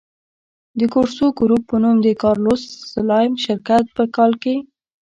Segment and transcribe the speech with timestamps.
[0.79, 2.63] د کورسو ګروپ په نوم د کارلوس
[2.93, 4.55] سلایم شرکت په کال کې.